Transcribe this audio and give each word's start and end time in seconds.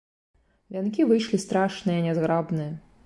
Вянкі 0.77 1.05
выйшлі 1.11 1.41
страшныя, 1.45 1.99
нязграбныя. 2.07 2.73